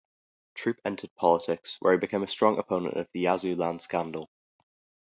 Troup 0.55 0.81
entered 0.83 1.13
politics, 1.15 1.77
where 1.79 1.93
he 1.93 1.99
became 1.99 2.23
a 2.23 2.27
strong 2.27 2.57
opponent 2.57 2.95
of 2.97 3.07
the 3.13 3.19
Yazoo 3.19 3.55
land 3.55 3.83
scandal. 3.83 4.31